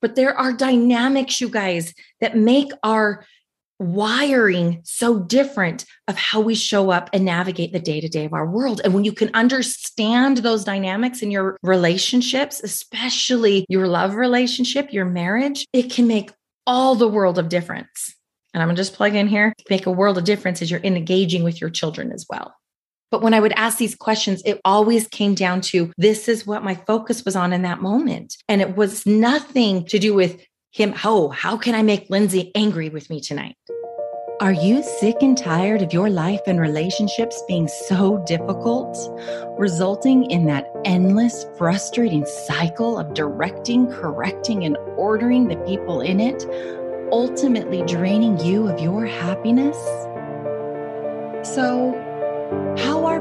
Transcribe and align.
But 0.00 0.16
there 0.16 0.36
are 0.36 0.52
dynamics, 0.52 1.40
you 1.40 1.48
guys, 1.48 1.94
that 2.20 2.36
make 2.36 2.72
our 2.82 3.24
wiring 3.80 4.80
so 4.84 5.18
different 5.18 5.86
of 6.06 6.16
how 6.16 6.38
we 6.40 6.54
show 6.54 6.90
up 6.90 7.08
and 7.12 7.24
navigate 7.24 7.72
the 7.72 7.80
day 7.80 8.00
to 8.00 8.08
day 8.08 8.26
of 8.26 8.34
our 8.34 8.46
world. 8.46 8.80
And 8.84 8.92
when 8.92 9.04
you 9.04 9.12
can 9.12 9.30
understand 9.32 10.38
those 10.38 10.64
dynamics 10.64 11.22
in 11.22 11.30
your 11.30 11.56
relationships, 11.62 12.60
especially 12.62 13.64
your 13.68 13.88
love 13.88 14.14
relationship, 14.14 14.92
your 14.92 15.06
marriage, 15.06 15.66
it 15.72 15.90
can 15.90 16.06
make 16.06 16.30
all 16.66 16.94
the 16.94 17.08
world 17.08 17.38
of 17.38 17.48
difference. 17.48 18.14
And 18.52 18.62
I'm 18.62 18.68
gonna 18.68 18.76
just 18.76 18.94
plug 18.94 19.14
in 19.14 19.28
here, 19.28 19.54
make 19.70 19.86
a 19.86 19.90
world 19.90 20.18
of 20.18 20.24
difference 20.24 20.60
as 20.60 20.70
you're 20.70 20.80
engaging 20.84 21.42
with 21.42 21.60
your 21.60 21.70
children 21.70 22.12
as 22.12 22.26
well. 22.28 22.54
But 23.10 23.22
when 23.22 23.34
I 23.34 23.40
would 23.40 23.52
ask 23.52 23.78
these 23.78 23.96
questions, 23.96 24.40
it 24.44 24.60
always 24.64 25.08
came 25.08 25.34
down 25.34 25.60
to 25.62 25.92
this 25.98 26.28
is 26.28 26.46
what 26.46 26.62
my 26.62 26.74
focus 26.74 27.24
was 27.24 27.34
on 27.34 27.52
in 27.52 27.62
that 27.62 27.82
moment. 27.82 28.36
And 28.48 28.60
it 28.60 28.76
was 28.76 29.04
nothing 29.04 29.84
to 29.86 29.98
do 29.98 30.14
with 30.14 30.40
him, 30.70 30.94
oh, 31.04 31.28
how 31.30 31.56
can 31.56 31.74
I 31.74 31.82
make 31.82 32.08
Lindsay 32.08 32.52
angry 32.54 32.88
with 32.88 33.10
me 33.10 33.20
tonight? 33.20 33.56
Are 34.40 34.52
you 34.52 34.82
sick 34.82 35.16
and 35.20 35.36
tired 35.36 35.82
of 35.82 35.92
your 35.92 36.08
life 36.08 36.40
and 36.46 36.58
relationships 36.58 37.42
being 37.46 37.68
so 37.68 38.22
difficult, 38.26 38.96
resulting 39.58 40.30
in 40.30 40.46
that 40.46 40.66
endless, 40.86 41.44
frustrating 41.58 42.24
cycle 42.24 42.98
of 42.98 43.12
directing, 43.12 43.88
correcting, 43.88 44.64
and 44.64 44.78
ordering 44.96 45.48
the 45.48 45.56
people 45.66 46.00
in 46.00 46.20
it, 46.20 46.46
ultimately 47.12 47.82
draining 47.82 48.38
you 48.38 48.68
of 48.68 48.80
your 48.80 49.04
happiness? 49.04 49.76
So, 51.46 51.92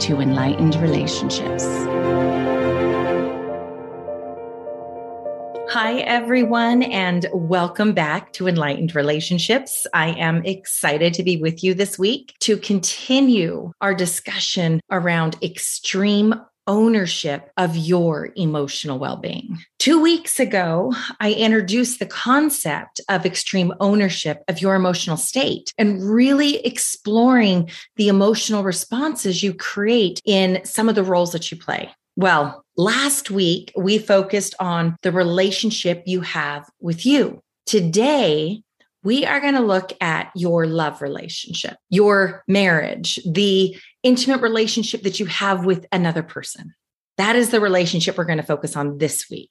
to 0.00 0.20
Enlightened 0.20 0.74
Relationships. 0.76 1.64
Hi, 5.70 6.00
everyone, 6.06 6.82
and 6.84 7.26
welcome 7.32 7.94
back 7.94 8.32
to 8.34 8.46
Enlightened 8.46 8.94
Relationships. 8.94 9.86
I 9.92 10.10
am 10.10 10.44
excited 10.44 11.14
to 11.14 11.22
be 11.22 11.36
with 11.36 11.64
you 11.64 11.74
this 11.74 11.98
week 11.98 12.34
to 12.40 12.56
continue 12.56 13.72
our 13.80 13.94
discussion 13.94 14.80
around 14.90 15.36
extreme 15.42 16.34
ownership 16.66 17.50
of 17.56 17.76
your 17.76 18.30
emotional 18.36 18.98
well 18.98 19.16
being. 19.16 19.58
Two 19.78 20.00
weeks 20.00 20.40
ago, 20.40 20.94
I 21.20 21.32
introduced 21.32 21.98
the 21.98 22.06
concept 22.06 23.00
of 23.08 23.26
extreme 23.26 23.72
ownership 23.80 24.42
of 24.48 24.60
your 24.60 24.74
emotional 24.74 25.16
state 25.16 25.72
and 25.76 26.02
really 26.02 26.64
exploring 26.64 27.70
the 27.96 28.08
emotional 28.08 28.64
responses 28.64 29.42
you 29.42 29.54
create 29.54 30.20
in 30.24 30.64
some 30.64 30.88
of 30.88 30.94
the 30.94 31.04
roles 31.04 31.32
that 31.32 31.50
you 31.50 31.58
play. 31.58 31.90
Well, 32.16 32.64
last 32.76 33.30
week 33.30 33.72
we 33.76 33.98
focused 33.98 34.54
on 34.60 34.96
the 35.02 35.12
relationship 35.12 36.04
you 36.06 36.20
have 36.20 36.68
with 36.80 37.04
you. 37.04 37.40
Today, 37.66 38.62
we 39.04 39.24
are 39.26 39.40
going 39.40 39.54
to 39.54 39.60
look 39.60 39.92
at 40.00 40.30
your 40.34 40.66
love 40.66 41.02
relationship, 41.02 41.76
your 41.90 42.42
marriage, 42.48 43.20
the 43.24 43.76
intimate 44.02 44.40
relationship 44.40 45.02
that 45.02 45.20
you 45.20 45.26
have 45.26 45.64
with 45.64 45.86
another 45.92 46.22
person. 46.22 46.74
That 47.18 47.36
is 47.36 47.50
the 47.50 47.60
relationship 47.60 48.18
we're 48.18 48.24
going 48.24 48.38
to 48.38 48.42
focus 48.42 48.76
on 48.76 48.98
this 48.98 49.30
week. 49.30 49.50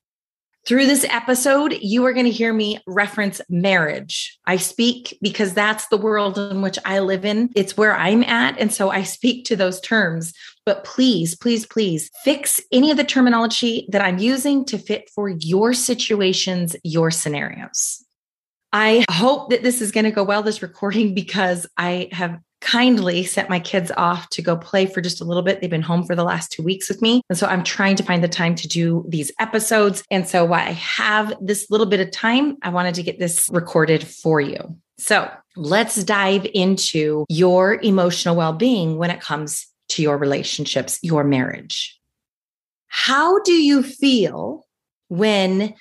Through 0.65 0.85
this 0.85 1.05
episode, 1.09 1.77
you 1.81 2.05
are 2.05 2.13
going 2.13 2.25
to 2.25 2.31
hear 2.31 2.53
me 2.53 2.79
reference 2.87 3.41
marriage. 3.49 4.39
I 4.45 4.55
speak 4.55 5.17
because 5.21 5.53
that's 5.53 5.87
the 5.87 5.97
world 5.97 6.37
in 6.37 6.61
which 6.61 6.79
I 6.85 6.99
live 6.99 7.25
in. 7.25 7.49
It's 7.53 7.75
where 7.75 7.93
I'm 7.93 8.23
at. 8.23 8.57
And 8.57 8.73
so 8.73 8.89
I 8.89 9.03
speak 9.03 9.43
to 9.45 9.57
those 9.57 9.81
terms. 9.81 10.33
But 10.65 10.85
please, 10.85 11.35
please, 11.35 11.65
please 11.65 12.09
fix 12.23 12.61
any 12.71 12.91
of 12.91 12.97
the 12.97 13.03
terminology 13.03 13.89
that 13.91 14.01
I'm 14.01 14.19
using 14.19 14.63
to 14.65 14.77
fit 14.77 15.09
for 15.13 15.27
your 15.27 15.73
situations, 15.73 16.77
your 16.83 17.11
scenarios. 17.11 18.02
I 18.73 19.05
hope 19.09 19.51
that 19.51 19.61
this 19.61 19.81
is 19.81 19.91
going 19.91 20.05
to 20.05 20.11
go 20.11 20.23
well, 20.23 20.41
this 20.41 20.63
recording, 20.63 21.13
because 21.13 21.67
I 21.77 22.09
have 22.11 22.39
kindly 22.59 23.23
sent 23.23 23.49
my 23.49 23.59
kids 23.59 23.91
off 23.97 24.29
to 24.29 24.41
go 24.41 24.55
play 24.55 24.85
for 24.85 25.01
just 25.01 25.21
a 25.21 25.25
little 25.25 25.43
bit. 25.43 25.61
They've 25.61 25.69
been 25.69 25.81
home 25.81 26.05
for 26.05 26.15
the 26.15 26.23
last 26.23 26.51
two 26.51 26.63
weeks 26.63 26.89
with 26.89 27.01
me. 27.01 27.21
And 27.29 27.37
so 27.37 27.45
I'm 27.45 27.63
trying 27.63 27.97
to 27.97 28.03
find 28.03 28.23
the 28.23 28.29
time 28.29 28.55
to 28.55 28.67
do 28.67 29.05
these 29.07 29.31
episodes. 29.39 30.03
And 30.09 30.27
so 30.27 30.45
while 30.45 30.67
I 30.67 30.71
have 30.71 31.33
this 31.39 31.69
little 31.69 31.85
bit 31.85 31.99
of 31.99 32.09
time, 32.11 32.57
I 32.63 32.69
wanted 32.69 32.95
to 32.95 33.03
get 33.03 33.19
this 33.19 33.49
recorded 33.51 34.07
for 34.07 34.41
you. 34.41 34.77
So 34.97 35.29
let's 35.55 36.03
dive 36.03 36.47
into 36.53 37.25
your 37.29 37.79
emotional 37.81 38.35
well 38.35 38.53
being 38.53 38.97
when 38.97 39.11
it 39.11 39.19
comes 39.19 39.67
to 39.89 40.01
your 40.01 40.17
relationships, 40.17 40.99
your 41.03 41.23
marriage. 41.23 41.99
How 42.87 43.39
do 43.41 43.51
you 43.53 43.83
feel 43.83 44.65
when 45.09 45.73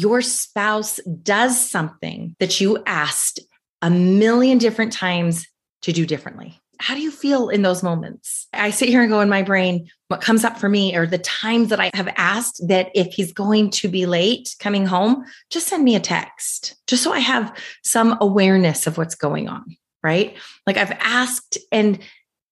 your 0.00 0.22
spouse 0.22 0.98
does 1.22 1.60
something 1.60 2.34
that 2.40 2.60
you 2.60 2.82
asked 2.86 3.40
a 3.82 3.90
million 3.90 4.58
different 4.58 4.92
times 4.92 5.46
to 5.82 5.92
do 5.92 6.06
differently. 6.06 6.58
How 6.78 6.94
do 6.94 7.02
you 7.02 7.10
feel 7.10 7.50
in 7.50 7.60
those 7.60 7.82
moments? 7.82 8.46
I 8.54 8.70
sit 8.70 8.88
here 8.88 9.02
and 9.02 9.10
go 9.10 9.20
in 9.20 9.28
my 9.28 9.42
brain, 9.42 9.90
what 10.08 10.22
comes 10.22 10.44
up 10.44 10.58
for 10.58 10.68
me 10.68 10.96
are 10.96 11.06
the 11.06 11.18
times 11.18 11.68
that 11.68 11.80
I 11.80 11.90
have 11.92 12.08
asked 12.16 12.66
that 12.68 12.90
if 12.94 13.12
he's 13.12 13.32
going 13.32 13.70
to 13.70 13.88
be 13.88 14.06
late 14.06 14.56
coming 14.58 14.86
home, 14.86 15.24
just 15.50 15.68
send 15.68 15.84
me 15.84 15.94
a 15.94 16.00
text, 16.00 16.76
just 16.86 17.02
so 17.02 17.12
I 17.12 17.18
have 17.18 17.54
some 17.84 18.16
awareness 18.20 18.86
of 18.86 18.96
what's 18.96 19.14
going 19.14 19.48
on, 19.48 19.76
right? 20.02 20.34
Like 20.66 20.78
I've 20.78 20.96
asked, 21.00 21.58
and 21.70 21.98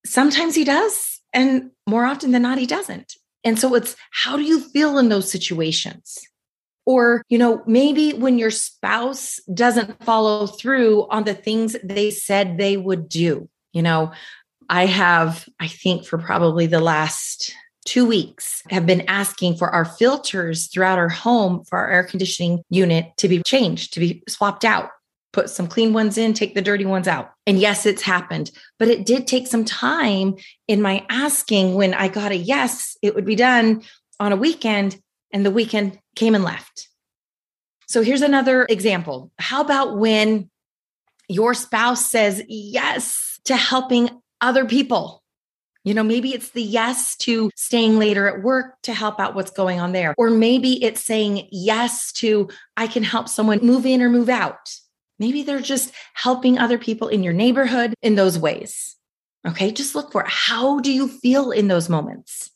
sometimes 0.04 0.54
he 0.54 0.64
does, 0.64 1.20
and 1.32 1.70
more 1.86 2.04
often 2.04 2.32
than 2.32 2.42
not, 2.42 2.58
he 2.58 2.66
doesn't. 2.66 3.14
And 3.44 3.58
so 3.58 3.74
it's 3.74 3.96
how 4.10 4.36
do 4.36 4.42
you 4.42 4.60
feel 4.60 4.98
in 4.98 5.08
those 5.08 5.30
situations? 5.30 6.18
Or, 6.88 7.22
you 7.28 7.36
know, 7.36 7.62
maybe 7.66 8.14
when 8.14 8.38
your 8.38 8.50
spouse 8.50 9.40
doesn't 9.52 10.02
follow 10.04 10.46
through 10.46 11.06
on 11.10 11.24
the 11.24 11.34
things 11.34 11.76
they 11.84 12.10
said 12.10 12.56
they 12.56 12.78
would 12.78 13.10
do. 13.10 13.46
You 13.74 13.82
know, 13.82 14.12
I 14.70 14.86
have, 14.86 15.46
I 15.60 15.68
think 15.68 16.06
for 16.06 16.16
probably 16.16 16.66
the 16.66 16.80
last 16.80 17.54
two 17.84 18.06
weeks 18.06 18.62
have 18.70 18.86
been 18.86 19.02
asking 19.06 19.58
for 19.58 19.68
our 19.68 19.84
filters 19.84 20.68
throughout 20.68 20.96
our 20.96 21.10
home 21.10 21.62
for 21.64 21.78
our 21.78 21.90
air 21.90 22.04
conditioning 22.04 22.62
unit 22.70 23.12
to 23.18 23.28
be 23.28 23.42
changed, 23.42 23.92
to 23.92 24.00
be 24.00 24.22
swapped 24.26 24.64
out, 24.64 24.88
put 25.34 25.50
some 25.50 25.66
clean 25.66 25.92
ones 25.92 26.16
in, 26.16 26.32
take 26.32 26.54
the 26.54 26.62
dirty 26.62 26.86
ones 26.86 27.06
out. 27.06 27.32
And 27.46 27.58
yes, 27.58 27.84
it's 27.84 28.00
happened, 28.00 28.50
but 28.78 28.88
it 28.88 29.04
did 29.04 29.26
take 29.26 29.46
some 29.46 29.66
time 29.66 30.36
in 30.66 30.80
my 30.80 31.04
asking 31.10 31.74
when 31.74 31.92
I 31.92 32.08
got 32.08 32.32
a 32.32 32.36
yes, 32.36 32.96
it 33.02 33.14
would 33.14 33.26
be 33.26 33.36
done 33.36 33.82
on 34.18 34.32
a 34.32 34.36
weekend 34.36 34.98
and 35.32 35.44
the 35.44 35.50
weekend 35.50 35.98
came 36.18 36.34
and 36.34 36.44
left. 36.44 36.88
So 37.86 38.02
here's 38.02 38.22
another 38.22 38.66
example. 38.68 39.30
How 39.38 39.62
about 39.62 39.96
when 39.96 40.50
your 41.28 41.54
spouse 41.54 42.04
says 42.04 42.42
yes 42.48 43.40
to 43.44 43.56
helping 43.56 44.10
other 44.40 44.66
people? 44.66 45.22
You 45.84 45.94
know, 45.94 46.02
maybe 46.02 46.34
it's 46.34 46.50
the 46.50 46.62
yes 46.62 47.16
to 47.18 47.50
staying 47.56 47.98
later 47.98 48.28
at 48.28 48.42
work 48.42 48.74
to 48.82 48.92
help 48.92 49.18
out 49.20 49.34
what's 49.34 49.50
going 49.50 49.80
on 49.80 49.92
there. 49.92 50.14
Or 50.18 50.28
maybe 50.28 50.82
it's 50.84 51.02
saying 51.02 51.48
yes 51.50 52.12
to, 52.14 52.48
I 52.76 52.88
can 52.88 53.04
help 53.04 53.28
someone 53.28 53.60
move 53.62 53.86
in 53.86 54.02
or 54.02 54.10
move 54.10 54.28
out. 54.28 54.74
Maybe 55.18 55.42
they're 55.42 55.60
just 55.60 55.92
helping 56.14 56.58
other 56.58 56.78
people 56.78 57.08
in 57.08 57.22
your 57.22 57.32
neighborhood 57.32 57.94
in 58.02 58.16
those 58.16 58.38
ways. 58.38 58.96
Okay, 59.46 59.70
just 59.70 59.94
look 59.94 60.12
for 60.12 60.22
it. 60.22 60.28
how 60.28 60.80
do 60.80 60.92
you 60.92 61.08
feel 61.08 61.52
in 61.52 61.68
those 61.68 61.88
moments? 61.88 62.50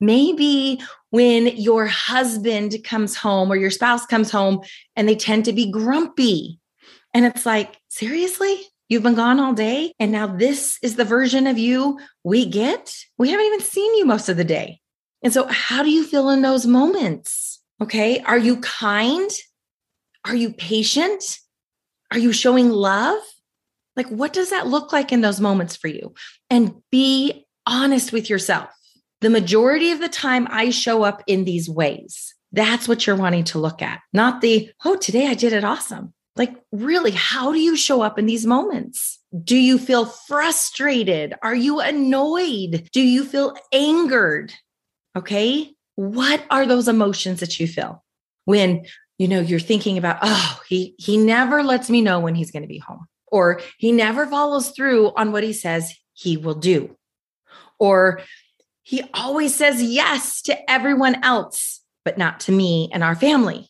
Maybe 0.00 0.80
when 1.10 1.46
your 1.56 1.86
husband 1.86 2.76
comes 2.84 3.16
home 3.16 3.50
or 3.50 3.56
your 3.56 3.70
spouse 3.70 4.06
comes 4.06 4.30
home 4.30 4.60
and 4.96 5.08
they 5.08 5.16
tend 5.16 5.44
to 5.46 5.52
be 5.52 5.70
grumpy. 5.70 6.58
And 7.14 7.24
it's 7.24 7.46
like, 7.46 7.76
seriously? 7.88 8.60
You've 8.88 9.02
been 9.02 9.14
gone 9.14 9.40
all 9.40 9.52
day. 9.52 9.92
And 9.98 10.12
now 10.12 10.26
this 10.26 10.78
is 10.82 10.96
the 10.96 11.04
version 11.04 11.46
of 11.46 11.58
you 11.58 11.98
we 12.24 12.46
get? 12.46 12.94
We 13.18 13.30
haven't 13.30 13.46
even 13.46 13.60
seen 13.60 13.94
you 13.96 14.04
most 14.04 14.28
of 14.28 14.36
the 14.36 14.44
day. 14.44 14.80
And 15.22 15.32
so, 15.32 15.46
how 15.46 15.82
do 15.82 15.90
you 15.90 16.06
feel 16.06 16.30
in 16.30 16.42
those 16.42 16.66
moments? 16.66 17.60
Okay. 17.82 18.20
Are 18.20 18.38
you 18.38 18.60
kind? 18.60 19.30
Are 20.24 20.34
you 20.34 20.52
patient? 20.52 21.22
Are 22.12 22.18
you 22.18 22.32
showing 22.32 22.70
love? 22.70 23.18
Like, 23.96 24.08
what 24.08 24.32
does 24.32 24.50
that 24.50 24.68
look 24.68 24.92
like 24.92 25.12
in 25.12 25.20
those 25.20 25.40
moments 25.40 25.76
for 25.76 25.88
you? 25.88 26.14
And 26.48 26.74
be 26.90 27.46
honest 27.66 28.12
with 28.12 28.30
yourself. 28.30 28.70
The 29.20 29.30
majority 29.30 29.90
of 29.90 30.00
the 30.00 30.08
time, 30.08 30.46
I 30.50 30.70
show 30.70 31.02
up 31.02 31.22
in 31.26 31.44
these 31.44 31.68
ways. 31.68 32.34
That's 32.52 32.88
what 32.88 33.06
you're 33.06 33.16
wanting 33.16 33.44
to 33.44 33.58
look 33.58 33.82
at, 33.82 34.00
not 34.12 34.40
the, 34.40 34.70
oh, 34.84 34.96
today 34.96 35.26
I 35.26 35.34
did 35.34 35.52
it 35.52 35.64
awesome. 35.64 36.14
Like, 36.36 36.54
really, 36.70 37.10
how 37.10 37.52
do 37.52 37.58
you 37.58 37.76
show 37.76 38.00
up 38.00 38.18
in 38.18 38.26
these 38.26 38.46
moments? 38.46 39.18
Do 39.42 39.56
you 39.56 39.76
feel 39.76 40.06
frustrated? 40.06 41.34
Are 41.42 41.54
you 41.54 41.80
annoyed? 41.80 42.88
Do 42.92 43.00
you 43.00 43.24
feel 43.24 43.56
angered? 43.72 44.54
Okay. 45.16 45.74
What 45.96 46.44
are 46.48 46.64
those 46.64 46.86
emotions 46.86 47.40
that 47.40 47.58
you 47.58 47.66
feel 47.66 48.04
when 48.44 48.86
you 49.18 49.26
know 49.26 49.40
you're 49.40 49.58
thinking 49.58 49.98
about, 49.98 50.18
oh, 50.22 50.60
he 50.68 50.94
he 50.96 51.16
never 51.16 51.64
lets 51.64 51.90
me 51.90 52.00
know 52.00 52.20
when 52.20 52.36
he's 52.36 52.52
going 52.52 52.62
to 52.62 52.68
be 52.68 52.78
home, 52.78 53.06
or 53.26 53.60
he 53.78 53.90
never 53.90 54.24
follows 54.24 54.70
through 54.70 55.12
on 55.16 55.32
what 55.32 55.42
he 55.42 55.52
says 55.52 55.92
he 56.12 56.36
will 56.36 56.54
do, 56.54 56.96
or 57.80 58.20
he 58.88 59.02
always 59.12 59.54
says 59.54 59.82
yes 59.82 60.40
to 60.40 60.70
everyone 60.70 61.22
else, 61.22 61.82
but 62.06 62.16
not 62.16 62.40
to 62.40 62.52
me 62.52 62.88
and 62.90 63.04
our 63.04 63.14
family, 63.14 63.68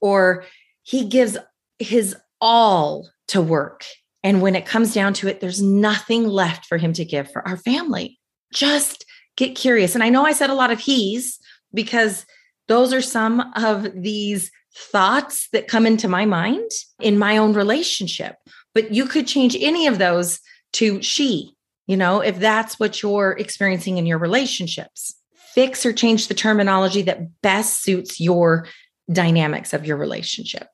or 0.00 0.46
he 0.82 1.04
gives 1.04 1.36
his 1.78 2.16
all 2.40 3.10
to 3.28 3.42
work. 3.42 3.84
And 4.22 4.40
when 4.40 4.56
it 4.56 4.64
comes 4.64 4.94
down 4.94 5.12
to 5.14 5.28
it, 5.28 5.40
there's 5.40 5.60
nothing 5.60 6.26
left 6.26 6.64
for 6.64 6.78
him 6.78 6.94
to 6.94 7.04
give 7.04 7.30
for 7.30 7.46
our 7.46 7.58
family. 7.58 8.18
Just 8.54 9.04
get 9.36 9.54
curious. 9.54 9.94
And 9.94 10.02
I 10.02 10.08
know 10.08 10.24
I 10.24 10.32
said 10.32 10.48
a 10.48 10.54
lot 10.54 10.70
of 10.70 10.80
he's 10.80 11.38
because 11.74 12.24
those 12.68 12.94
are 12.94 13.02
some 13.02 13.52
of 13.54 13.86
these 13.94 14.50
thoughts 14.74 15.50
that 15.52 15.68
come 15.68 15.84
into 15.84 16.08
my 16.08 16.24
mind 16.24 16.70
in 17.02 17.18
my 17.18 17.36
own 17.36 17.52
relationship. 17.52 18.36
But 18.74 18.94
you 18.94 19.04
could 19.04 19.26
change 19.26 19.58
any 19.60 19.86
of 19.86 19.98
those 19.98 20.40
to 20.72 21.02
she, 21.02 21.54
you 21.86 21.96
know, 21.96 22.20
if 22.20 22.38
that's 22.38 22.78
what 22.78 23.02
you're 23.02 23.32
experiencing 23.32 23.98
in 23.98 24.06
your 24.06 24.18
relationships. 24.18 25.14
Fix 25.54 25.84
or 25.84 25.92
change 25.92 26.28
the 26.28 26.34
terminology 26.34 27.02
that 27.02 27.40
best 27.42 27.82
suits 27.82 28.18
your 28.20 28.66
dynamics 29.10 29.74
of 29.74 29.84
your 29.84 29.96
relationship. 29.96 30.68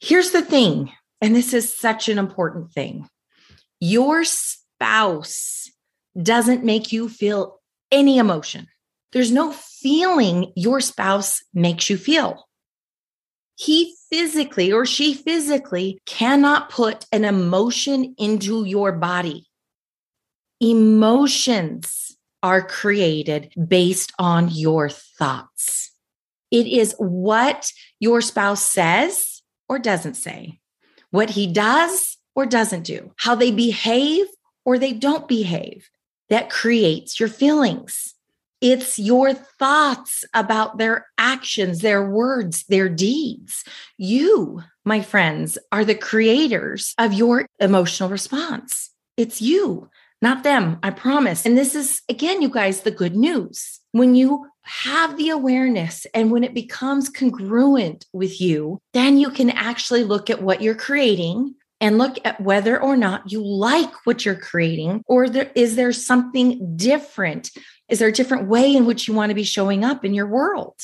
Here's 0.00 0.30
the 0.30 0.42
thing, 0.42 0.92
and 1.20 1.36
this 1.36 1.54
is 1.54 1.72
such 1.72 2.08
an 2.08 2.18
important 2.18 2.72
thing 2.72 3.08
your 3.80 4.24
spouse 4.24 5.70
doesn't 6.20 6.64
make 6.64 6.92
you 6.92 7.08
feel 7.08 7.60
any 7.90 8.18
emotion. 8.18 8.66
There's 9.12 9.30
no 9.30 9.52
feeling 9.52 10.52
your 10.56 10.80
spouse 10.80 11.42
makes 11.52 11.88
you 11.90 11.96
feel. 11.96 12.48
He 13.56 13.94
physically 14.10 14.72
or 14.72 14.86
she 14.86 15.14
physically 15.14 16.00
cannot 16.06 16.70
put 16.70 17.06
an 17.12 17.24
emotion 17.24 18.14
into 18.18 18.64
your 18.64 18.92
body. 18.92 19.46
Emotions 20.60 22.16
are 22.42 22.62
created 22.62 23.52
based 23.68 24.12
on 24.18 24.48
your 24.50 24.88
thoughts. 24.88 25.90
It 26.50 26.66
is 26.66 26.94
what 26.98 27.72
your 27.98 28.20
spouse 28.20 28.64
says 28.64 29.42
or 29.68 29.78
doesn't 29.78 30.14
say, 30.14 30.60
what 31.10 31.30
he 31.30 31.46
does 31.46 32.18
or 32.34 32.46
doesn't 32.46 32.82
do, 32.82 33.12
how 33.16 33.34
they 33.34 33.50
behave 33.50 34.26
or 34.64 34.78
they 34.78 34.92
don't 34.92 35.26
behave 35.26 35.88
that 36.28 36.50
creates 36.50 37.18
your 37.18 37.28
feelings. 37.28 38.14
It's 38.60 38.98
your 38.98 39.34
thoughts 39.34 40.24
about 40.32 40.78
their 40.78 41.06
actions, 41.18 41.80
their 41.80 42.08
words, 42.08 42.64
their 42.64 42.88
deeds. 42.88 43.64
You, 43.98 44.62
my 44.84 45.02
friends, 45.02 45.58
are 45.70 45.84
the 45.84 45.94
creators 45.94 46.94
of 46.96 47.12
your 47.12 47.46
emotional 47.60 48.08
response. 48.08 48.90
It's 49.16 49.42
you, 49.42 49.90
not 50.24 50.42
them, 50.42 50.78
I 50.82 50.90
promise. 50.90 51.46
And 51.46 51.56
this 51.56 51.76
is, 51.76 52.02
again, 52.08 52.42
you 52.42 52.48
guys, 52.48 52.80
the 52.80 52.90
good 52.90 53.14
news. 53.14 53.80
When 53.92 54.16
you 54.16 54.46
have 54.62 55.16
the 55.16 55.28
awareness 55.28 56.06
and 56.14 56.32
when 56.32 56.42
it 56.42 56.54
becomes 56.54 57.08
congruent 57.08 58.06
with 58.12 58.40
you, 58.40 58.80
then 58.92 59.18
you 59.18 59.30
can 59.30 59.50
actually 59.50 60.02
look 60.02 60.30
at 60.30 60.42
what 60.42 60.62
you're 60.62 60.74
creating 60.74 61.54
and 61.80 61.98
look 61.98 62.16
at 62.24 62.40
whether 62.40 62.80
or 62.80 62.96
not 62.96 63.30
you 63.30 63.44
like 63.44 63.92
what 64.06 64.24
you're 64.24 64.34
creating 64.34 65.02
or 65.06 65.28
there, 65.28 65.50
is 65.54 65.76
there 65.76 65.92
something 65.92 66.76
different 66.76 67.50
is 67.88 67.98
there 67.98 68.08
a 68.08 68.12
different 68.12 68.48
way 68.48 68.74
in 68.74 68.86
which 68.86 69.06
you 69.06 69.12
want 69.12 69.28
to 69.28 69.34
be 69.34 69.44
showing 69.44 69.84
up 69.84 70.04
in 70.04 70.14
your 70.14 70.26
world 70.26 70.74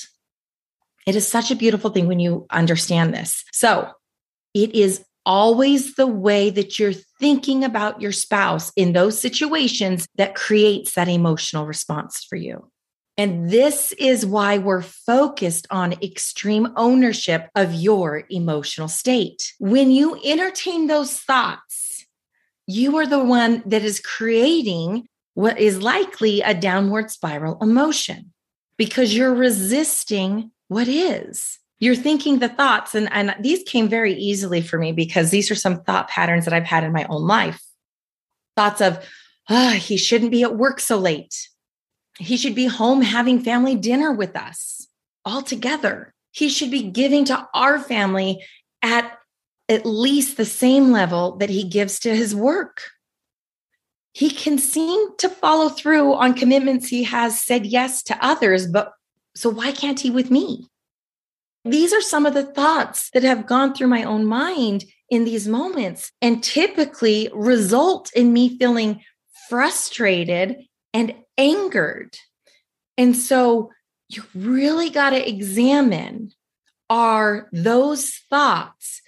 it 1.07 1.17
is 1.17 1.27
such 1.27 1.51
a 1.51 1.57
beautiful 1.57 1.91
thing 1.91 2.07
when 2.07 2.21
you 2.21 2.47
understand 2.51 3.15
this 3.15 3.45
so 3.53 3.89
it 4.53 4.75
is 4.75 5.03
always 5.27 5.95
the 5.95 6.07
way 6.07 6.51
that 6.51 6.79
you're 6.79 6.93
thinking 6.93 7.65
about 7.65 8.01
your 8.01 8.13
spouse 8.13 8.73
in 8.77 8.93
those 8.93 9.21
situations 9.21 10.07
that 10.17 10.35
creates 10.35 10.95
that 10.95 11.09
emotional 11.09 11.67
response 11.67 12.25
for 12.25 12.37
you 12.37 12.71
and 13.21 13.51
this 13.51 13.93
is 13.99 14.25
why 14.25 14.57
we're 14.57 14.81
focused 14.81 15.67
on 15.71 15.93
extreme 16.03 16.73
ownership 16.75 17.51
of 17.55 17.75
your 17.75 18.25
emotional 18.31 18.89
state. 18.89 19.53
When 19.59 19.91
you 19.91 20.19
entertain 20.25 20.87
those 20.87 21.19
thoughts, 21.19 22.07
you 22.67 22.97
are 22.97 23.07
the 23.07 23.23
one 23.23 23.63
that 23.67 23.83
is 23.83 24.01
creating 24.01 25.07
what 25.35 25.61
is 25.61 25.83
likely 25.83 26.41
a 26.41 26.55
downward 26.55 27.11
spiral 27.11 27.59
emotion 27.61 28.33
because 28.79 29.15
you're 29.15 29.35
resisting 29.35 30.53
what 30.69 30.89
is. 30.89 31.59
You're 31.81 31.97
thinking 31.97 32.39
the 32.39 32.49
thoughts, 32.49 32.95
and, 32.95 33.09
and 33.13 33.35
these 33.41 33.63
came 33.65 33.89
very 33.89 34.15
easily 34.15 34.61
for 34.61 34.79
me 34.79 34.93
because 34.93 35.31
these 35.31 35.51
are 35.51 35.57
some 35.57 35.83
thought 35.83 36.09
patterns 36.09 36.45
that 36.45 36.55
I've 36.55 36.65
had 36.65 36.85
in 36.85 36.93
my 36.93 37.05
own 37.09 37.27
life. 37.27 37.61
Thoughts 38.57 38.81
of, 38.81 39.05
oh, 39.49 39.71
he 39.71 39.97
shouldn't 39.97 40.31
be 40.31 40.43
at 40.43 40.57
work 40.57 40.79
so 40.79 40.99
late 40.99 41.49
he 42.21 42.37
should 42.37 42.55
be 42.55 42.67
home 42.67 43.01
having 43.01 43.43
family 43.43 43.75
dinner 43.75 44.13
with 44.13 44.37
us 44.37 44.87
all 45.25 45.43
together. 45.43 46.15
He 46.33 46.49
should 46.49 46.71
be 46.71 46.83
giving 46.83 47.25
to 47.27 47.49
our 47.55 47.79
family 47.79 48.45
at 48.83 49.19
at 49.69 49.87
least 49.87 50.37
the 50.37 50.45
same 50.45 50.91
level 50.91 51.37
that 51.37 51.51
he 51.51 51.65
gives 51.65 51.99
to 52.01 52.15
his 52.15 52.35
work. 52.35 52.83
He 54.13 54.31
can 54.31 54.59
seem 54.59 55.17
to 55.19 55.29
follow 55.29 55.69
through 55.69 56.15
on 56.15 56.35
commitments 56.35 56.89
he 56.89 57.05
has 57.05 57.41
said 57.41 57.65
yes 57.65 58.03
to 58.05 58.25
others, 58.25 58.67
but 58.67 58.93
so 59.35 59.49
why 59.49 59.73
can't 59.73 60.01
he 60.01 60.11
with 60.11 60.31
me? 60.31 60.67
These 61.65 61.93
are 61.93 62.01
some 62.01 62.27
of 62.27 62.35
the 62.35 62.47
thoughts 62.47 63.11
that 63.13 63.23
have 63.23 63.47
gone 63.47 63.75
through 63.75 63.89
my 63.89 64.03
own 64.03 64.25
mind 64.25 64.85
in 65.11 65.25
these 65.25 65.47
moments 65.47 66.13
and 66.23 66.43
typically 66.43 67.29
result 67.35 68.11
in 68.15 68.33
me 68.33 68.57
feeling 68.59 69.03
frustrated 69.49 70.57
and 70.95 71.15
angered. 71.37 72.17
And 72.97 73.17
so 73.17 73.71
you 74.09 74.23
really 74.35 74.91
got 74.91 75.11
to 75.11 75.29
examine 75.29 76.33
are 76.89 77.49
those 77.53 78.11
thoughts 78.29 79.01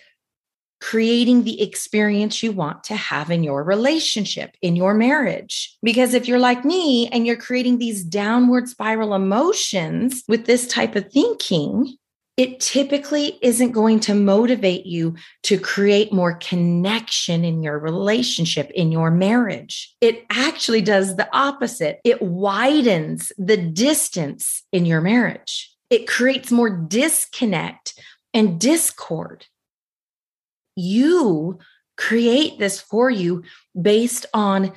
creating 0.81 1.45
the 1.45 1.63
experience 1.63 2.43
you 2.43 2.53
want 2.53 2.85
to 2.85 2.97
have 2.97 3.31
in 3.31 3.45
your 3.45 3.63
relationship, 3.63 4.57
in 4.63 4.77
your 4.77 4.95
marriage? 4.95 5.77
Because 5.83 6.13
if 6.13 6.27
you're 6.27 6.39
like 6.39 6.65
me 6.65 7.09
and 7.09 7.27
you're 7.27 7.37
creating 7.37 7.79
these 7.79 8.05
downward 8.05 8.69
spiral 8.69 9.15
emotions 9.15 10.23
with 10.29 10.47
this 10.47 10.67
type 10.67 10.97
of 10.97 11.11
thinking, 11.13 11.97
it 12.37 12.61
typically 12.61 13.39
isn't 13.43 13.73
going 13.73 14.01
to 14.01 14.15
motivate 14.15 14.87
you 14.87 15.15
to 15.43 15.59
create 15.59 16.13
more 16.13 16.35
connection 16.35 17.45
in 17.45 17.63
your 17.63 17.79
relationship, 17.79 18.71
in 18.71 18.91
your 18.91 19.11
marriage. 19.11 19.95
It 20.01 20.25
actually 20.31 20.81
does 20.81 21.17
the 21.17 21.29
opposite. 21.37 22.01
It 22.05 22.23
widens 22.23 23.33
the 23.37 23.59
distance 23.59 24.63
in 24.73 24.87
your 24.87 25.01
marriage, 25.01 25.71
it 25.91 26.09
creates 26.09 26.51
more 26.51 26.71
disconnect 26.71 28.01
and 28.33 28.59
discord. 28.59 29.47
You 30.75 31.59
create 31.99 32.59
this 32.59 32.81
for 32.81 33.11
you 33.11 33.43
based 33.81 34.25
on 34.33 34.73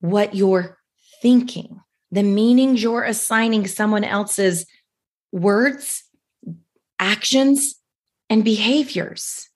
what 0.00 0.34
you're 0.34 0.76
thinking, 1.22 1.80
the 2.10 2.22
meanings 2.22 2.82
you're 2.82 3.04
assigning 3.04 3.66
someone 3.66 4.04
else's 4.04 4.66
words 5.32 6.04
actions, 7.00 7.74
and 8.28 8.44
behaviors. 8.44 9.48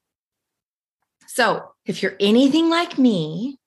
So, 1.29 1.71
if 1.87 2.03
you're 2.03 2.17
anything 2.19 2.71
like 2.71 2.99
me, 2.99 3.59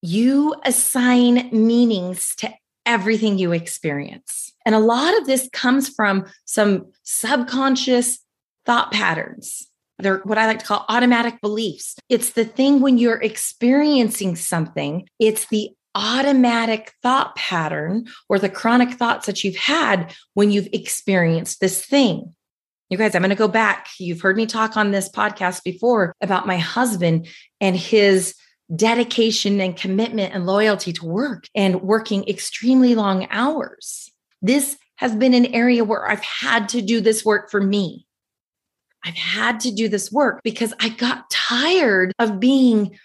you 0.00 0.54
assign 0.64 1.50
meanings 1.50 2.34
to 2.36 2.52
everything 2.86 3.38
you 3.38 3.52
experience. 3.52 4.52
And 4.64 4.74
a 4.74 4.80
lot 4.80 5.18
of 5.18 5.26
this 5.26 5.48
comes 5.52 5.88
from 5.88 6.26
some 6.44 6.86
subconscious 7.02 8.18
thought 8.64 8.92
patterns. 8.92 9.66
They're 9.98 10.18
what 10.18 10.38
I 10.38 10.46
like 10.46 10.60
to 10.60 10.66
call 10.66 10.84
automatic 10.88 11.40
beliefs. 11.40 11.96
It's 12.08 12.30
the 12.30 12.44
thing 12.44 12.80
when 12.80 12.98
you're 12.98 13.20
experiencing 13.20 14.36
something, 14.36 15.08
it's 15.18 15.46
the 15.48 15.70
automatic 15.96 16.92
thought 17.02 17.34
pattern 17.34 18.06
or 18.28 18.38
the 18.38 18.50
chronic 18.50 18.92
thoughts 18.92 19.26
that 19.26 19.42
you've 19.42 19.56
had 19.56 20.14
when 20.34 20.50
you've 20.50 20.68
experienced 20.72 21.60
this 21.60 21.84
thing. 21.84 22.35
You 22.88 22.96
guys, 22.96 23.16
I'm 23.16 23.22
going 23.22 23.30
to 23.30 23.36
go 23.36 23.48
back. 23.48 23.88
You've 23.98 24.20
heard 24.20 24.36
me 24.36 24.46
talk 24.46 24.76
on 24.76 24.92
this 24.92 25.08
podcast 25.08 25.64
before 25.64 26.14
about 26.20 26.46
my 26.46 26.56
husband 26.56 27.26
and 27.60 27.76
his 27.76 28.34
dedication 28.74 29.60
and 29.60 29.76
commitment 29.76 30.32
and 30.32 30.46
loyalty 30.46 30.92
to 30.92 31.04
work 31.04 31.48
and 31.54 31.82
working 31.82 32.28
extremely 32.28 32.94
long 32.94 33.26
hours. 33.30 34.10
This 34.40 34.76
has 34.96 35.16
been 35.16 35.34
an 35.34 35.46
area 35.46 35.82
where 35.82 36.08
I've 36.08 36.22
had 36.22 36.68
to 36.70 36.82
do 36.82 37.00
this 37.00 37.24
work 37.24 37.50
for 37.50 37.60
me. 37.60 38.06
I've 39.04 39.14
had 39.14 39.60
to 39.60 39.72
do 39.72 39.88
this 39.88 40.12
work 40.12 40.40
because 40.44 40.72
I 40.80 40.88
got 40.88 41.28
tired 41.30 42.12
of 42.20 42.38
being 42.38 42.98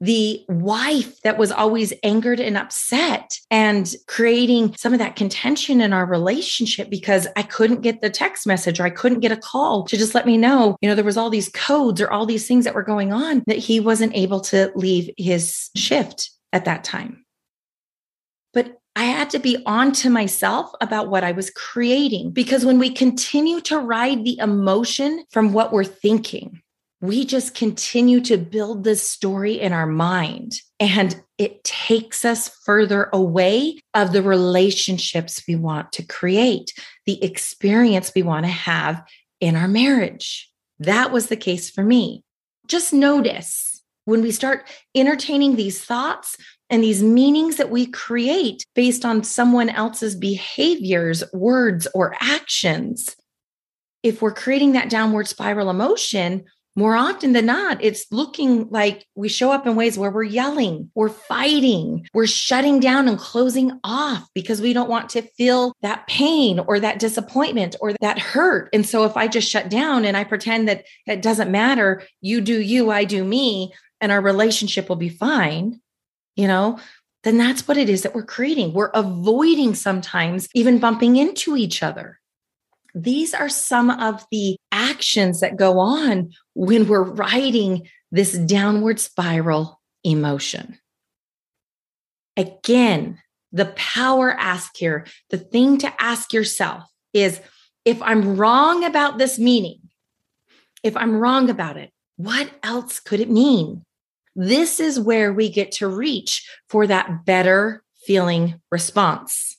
the 0.00 0.44
wife 0.48 1.20
that 1.22 1.38
was 1.38 1.50
always 1.50 1.92
angered 2.02 2.38
and 2.38 2.56
upset 2.56 3.38
and 3.50 3.94
creating 4.06 4.76
some 4.76 4.92
of 4.92 4.98
that 4.98 5.16
contention 5.16 5.80
in 5.80 5.92
our 5.92 6.04
relationship 6.04 6.90
because 6.90 7.26
I 7.36 7.42
couldn't 7.42 7.80
get 7.80 8.00
the 8.02 8.10
text 8.10 8.46
message 8.46 8.78
or 8.78 8.84
I 8.84 8.90
couldn't 8.90 9.20
get 9.20 9.32
a 9.32 9.36
call 9.36 9.84
to 9.84 9.96
just 9.96 10.14
let 10.14 10.26
me 10.26 10.36
know, 10.36 10.76
you 10.82 10.88
know, 10.88 10.94
there 10.94 11.04
was 11.04 11.16
all 11.16 11.30
these 11.30 11.48
codes 11.48 12.00
or 12.00 12.10
all 12.10 12.26
these 12.26 12.46
things 12.46 12.64
that 12.64 12.74
were 12.74 12.82
going 12.82 13.12
on 13.12 13.42
that 13.46 13.58
he 13.58 13.80
wasn't 13.80 14.14
able 14.14 14.40
to 14.40 14.70
leave 14.74 15.10
his 15.16 15.70
shift 15.74 16.30
at 16.52 16.66
that 16.66 16.84
time. 16.84 17.24
But 18.52 18.78
I 18.94 19.04
had 19.04 19.30
to 19.30 19.38
be 19.38 19.62
on 19.66 19.92
to 19.92 20.10
myself 20.10 20.72
about 20.80 21.08
what 21.08 21.24
I 21.24 21.32
was 21.32 21.50
creating 21.50 22.32
because 22.32 22.64
when 22.64 22.78
we 22.78 22.90
continue 22.90 23.60
to 23.62 23.78
ride 23.78 24.24
the 24.24 24.38
emotion 24.38 25.24
from 25.30 25.52
what 25.52 25.72
we're 25.72 25.84
thinking, 25.84 26.62
we 27.00 27.24
just 27.24 27.54
continue 27.54 28.20
to 28.22 28.38
build 28.38 28.84
this 28.84 29.08
story 29.08 29.60
in 29.60 29.72
our 29.72 29.86
mind 29.86 30.52
and 30.80 31.22
it 31.38 31.62
takes 31.64 32.24
us 32.24 32.48
further 32.64 33.10
away 33.12 33.78
of 33.92 34.12
the 34.12 34.22
relationships 34.22 35.42
we 35.46 35.56
want 35.56 35.92
to 35.92 36.06
create, 36.06 36.72
the 37.04 37.22
experience 37.22 38.12
we 38.14 38.22
want 38.22 38.46
to 38.46 38.52
have 38.52 39.02
in 39.40 39.56
our 39.56 39.68
marriage. 39.68 40.50
That 40.78 41.12
was 41.12 41.26
the 41.26 41.36
case 41.36 41.70
for 41.70 41.84
me. 41.84 42.22
Just 42.66 42.92
notice 42.92 43.82
when 44.06 44.22
we 44.22 44.30
start 44.30 44.66
entertaining 44.94 45.56
these 45.56 45.84
thoughts 45.84 46.36
and 46.70 46.82
these 46.82 47.02
meanings 47.02 47.56
that 47.56 47.70
we 47.70 47.86
create 47.86 48.64
based 48.74 49.04
on 49.04 49.22
someone 49.22 49.68
else's 49.68 50.14
behaviors, 50.14 51.22
words, 51.32 51.86
or 51.94 52.16
actions. 52.20 53.14
If 54.02 54.22
we're 54.22 54.32
creating 54.32 54.72
that 54.72 54.90
downward 54.90 55.28
spiral 55.28 55.70
emotion, 55.70 56.44
more 56.76 56.94
often 56.94 57.32
than 57.32 57.46
not, 57.46 57.82
it's 57.82 58.06
looking 58.12 58.68
like 58.68 59.06
we 59.14 59.28
show 59.28 59.50
up 59.50 59.66
in 59.66 59.74
ways 59.74 59.98
where 59.98 60.10
we're 60.10 60.22
yelling, 60.22 60.90
we're 60.94 61.08
fighting, 61.08 62.06
we're 62.12 62.26
shutting 62.26 62.80
down 62.80 63.08
and 63.08 63.18
closing 63.18 63.72
off 63.82 64.28
because 64.34 64.60
we 64.60 64.74
don't 64.74 64.90
want 64.90 65.08
to 65.08 65.22
feel 65.22 65.72
that 65.80 66.06
pain 66.06 66.58
or 66.58 66.78
that 66.78 66.98
disappointment 66.98 67.76
or 67.80 67.94
that 68.02 68.18
hurt. 68.18 68.68
And 68.74 68.86
so 68.86 69.04
if 69.04 69.16
I 69.16 69.26
just 69.26 69.50
shut 69.50 69.70
down 69.70 70.04
and 70.04 70.18
I 70.18 70.24
pretend 70.24 70.68
that 70.68 70.84
it 71.06 71.22
doesn't 71.22 71.50
matter, 71.50 72.02
you 72.20 72.42
do 72.42 72.60
you, 72.60 72.90
I 72.90 73.04
do 73.04 73.24
me, 73.24 73.72
and 74.00 74.12
our 74.12 74.20
relationship 74.20 74.90
will 74.90 74.96
be 74.96 75.08
fine, 75.08 75.80
you 76.36 76.46
know, 76.46 76.78
then 77.24 77.38
that's 77.38 77.66
what 77.66 77.78
it 77.78 77.88
is 77.88 78.02
that 78.02 78.14
we're 78.14 78.22
creating. 78.22 78.74
We're 78.74 78.90
avoiding 78.92 79.74
sometimes 79.74 80.48
even 80.54 80.78
bumping 80.78 81.16
into 81.16 81.56
each 81.56 81.82
other. 81.82 82.20
These 82.96 83.34
are 83.34 83.50
some 83.50 83.90
of 83.90 84.24
the 84.30 84.56
actions 84.72 85.40
that 85.40 85.58
go 85.58 85.78
on 85.78 86.32
when 86.54 86.88
we're 86.88 87.02
riding 87.02 87.86
this 88.10 88.32
downward 88.32 88.98
spiral 88.98 89.82
emotion. 90.02 90.78
Again, 92.38 93.18
the 93.52 93.66
power 93.76 94.32
ask 94.32 94.74
here, 94.78 95.06
the 95.28 95.36
thing 95.36 95.76
to 95.78 96.02
ask 96.02 96.32
yourself 96.32 96.84
is 97.12 97.38
if 97.84 98.00
I'm 98.00 98.38
wrong 98.38 98.82
about 98.82 99.18
this 99.18 99.38
meaning, 99.38 99.80
if 100.82 100.96
I'm 100.96 101.16
wrong 101.16 101.50
about 101.50 101.76
it, 101.76 101.90
what 102.16 102.50
else 102.62 102.98
could 102.98 103.20
it 103.20 103.28
mean? 103.28 103.84
This 104.34 104.80
is 104.80 104.98
where 104.98 105.34
we 105.34 105.50
get 105.50 105.70
to 105.72 105.86
reach 105.86 106.48
for 106.70 106.86
that 106.86 107.26
better 107.26 107.82
feeling 108.06 108.58
response. 108.70 109.55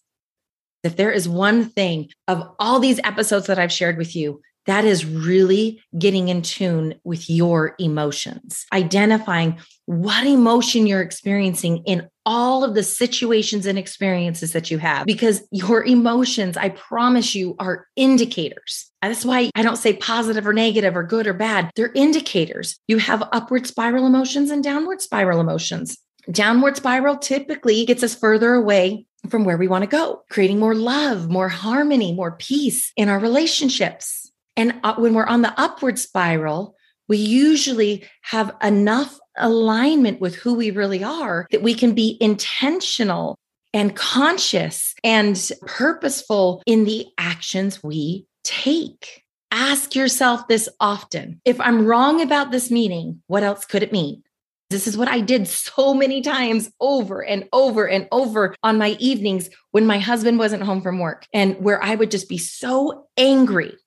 If 0.88 0.96
there 0.96 1.12
is 1.12 1.28
one 1.28 1.66
thing 1.66 2.10
of 2.30 2.42
all 2.60 2.80
these 2.80 3.02
episodes 3.04 3.48
that 3.48 3.60
I've 3.60 3.74
shared 3.74 3.98
with 3.98 4.16
you, 4.16 4.42
that 4.68 4.86
is 4.86 5.06
really 5.06 5.82
getting 5.98 6.30
in 6.30 6.42
tune 6.42 6.96
with 7.04 7.30
your 7.30 7.76
emotions, 7.80 8.66
identifying 8.74 9.60
what 9.86 10.26
emotion 10.26 10.88
you're 10.88 11.02
experiencing 11.02 11.84
in 11.86 12.10
all 12.26 12.64
of 12.64 12.74
the 12.74 12.84
situations 12.84 13.66
and 13.66 13.78
experiences 13.78 14.52
that 14.52 14.70
you 14.70 14.78
have, 14.78 15.06
because 15.06 15.42
your 15.52 15.84
emotions, 15.86 16.58
I 16.58 16.70
promise 16.70 17.34
you, 17.36 17.56
are 17.60 17.88
indicators. 17.96 18.92
That's 19.02 19.24
why 19.24 19.50
I 19.56 19.62
don't 19.62 19.78
say 19.78 19.94
positive 19.94 20.46
or 20.46 20.54
negative 20.54 20.98
or 20.98 21.04
good 21.04 21.28
or 21.28 21.34
bad. 21.34 21.72
They're 21.76 21.92
indicators. 21.94 22.78
You 22.88 22.98
have 22.98 23.28
upward 23.32 23.68
spiral 23.68 24.06
emotions 24.06 24.52
and 24.52 24.64
downward 24.64 25.02
spiral 25.02 25.40
emotions. 25.40 25.98
Downward 26.30 26.76
spiral 26.76 27.18
typically 27.18 27.86
gets 27.86 28.04
us 28.04 28.16
further 28.16 28.54
away 28.54 29.06
from 29.30 29.44
where 29.44 29.58
we 29.58 29.68
want 29.68 29.84
to 29.84 29.90
go, 29.90 30.24
creating 30.30 30.60
more 30.60 30.76
love, 30.76 31.30
more 31.30 31.50
harmony, 31.50 32.14
more 32.14 32.32
peace 32.32 32.92
in 32.96 33.10
our 33.10 33.20
relationships. 33.20 34.32
And 34.56 34.80
uh, 34.84 34.96
when 34.96 35.14
we're 35.14 35.26
on 35.26 35.42
the 35.42 35.60
upward 35.60 36.00
spiral, 36.00 36.76
we 37.08 37.18
usually 37.18 38.04
have 38.22 38.56
enough 38.62 39.20
alignment 39.38 40.20
with 40.20 40.36
who 40.36 40.56
we 40.56 40.72
really 40.72 41.04
are 41.04 41.48
that 41.52 41.62
we 41.62 41.74
can 41.74 41.94
be 41.94 42.18
intentional 42.20 43.38
and 43.74 43.96
conscious 43.96 44.96
and 45.04 45.52
purposeful 45.66 46.64
in 46.66 46.86
the 46.86 47.06
actions 47.18 47.84
we 47.84 48.26
take. 48.44 49.24
Ask 49.52 49.96
yourself 49.96 50.48
this 50.48 50.68
often. 50.80 51.40
If 51.46 51.62
I'm 51.62 51.86
wrong 51.86 52.22
about 52.22 52.52
this 52.52 52.72
meaning, 52.72 53.22
what 53.28 53.44
else 53.44 53.66
could 53.66 53.84
it 53.84 53.92
mean? 53.92 54.24
This 54.70 54.86
is 54.86 54.98
what 54.98 55.08
I 55.08 55.22
did 55.22 55.48
so 55.48 55.94
many 55.94 56.22
times 56.22 56.70
over 56.82 57.24
and 57.24 57.48
over 57.54 57.88
and 57.88 58.08
over 58.12 58.54
on 58.64 58.78
my 58.78 58.98
evenings 59.00 59.50
when 59.72 59.86
my 59.86 60.00
husband 60.00 60.40
wasn't 60.40 60.64
home 60.64 60.82
from 60.82 61.00
work 61.00 61.26
and 61.34 61.56
where 61.64 61.82
I 61.82 61.96
would 61.96 62.12
just 62.12 62.28
be 62.28 62.38
so 62.38 63.08
angry, 63.16 63.78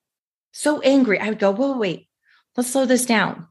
so 0.53 0.81
angry. 0.81 1.21
I 1.21 1.29
would 1.29 1.39
go, 1.39 1.51
whoa, 1.51 1.77
wait, 1.77 2.09
let's 2.57 2.71
slow 2.71 2.87
this 2.87 3.05
down. 3.05 3.47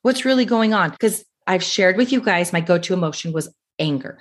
What's 0.00 0.24
really 0.24 0.46
going 0.46 0.72
on? 0.72 0.90
Because 0.90 1.24
I've 1.46 1.62
shared 1.62 1.98
with 1.98 2.10
you 2.10 2.22
guys, 2.22 2.54
my 2.54 2.60
go 2.60 2.78
to 2.78 2.94
emotion 2.94 3.32
was 3.32 3.54
anger. 3.78 4.18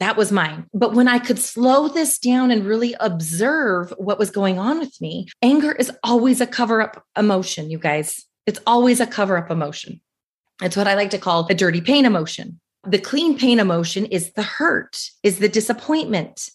That 0.00 0.16
was 0.16 0.32
mine. 0.32 0.66
But 0.72 0.94
when 0.94 1.08
I 1.08 1.18
could 1.18 1.38
slow 1.38 1.88
this 1.88 2.18
down 2.18 2.50
and 2.50 2.64
really 2.64 2.94
observe 3.00 3.92
what 3.98 4.18
was 4.18 4.30
going 4.30 4.58
on 4.58 4.78
with 4.78 4.98
me, 5.00 5.28
anger 5.42 5.72
is 5.72 5.90
always 6.02 6.40
a 6.40 6.46
cover 6.46 6.80
up 6.80 7.04
emotion, 7.18 7.70
you 7.70 7.78
guys. 7.78 8.24
It's 8.46 8.60
always 8.66 9.00
a 9.00 9.06
cover 9.06 9.36
up 9.36 9.50
emotion. 9.50 10.00
It's 10.62 10.76
what 10.76 10.88
I 10.88 10.94
like 10.94 11.10
to 11.10 11.18
call 11.18 11.46
a 11.48 11.54
dirty 11.54 11.80
pain 11.80 12.04
emotion. 12.04 12.60
The 12.84 12.98
clean 12.98 13.38
pain 13.38 13.58
emotion 13.58 14.06
is 14.06 14.32
the 14.32 14.42
hurt, 14.42 15.10
is 15.22 15.38
the 15.38 15.48
disappointment. 15.48 16.50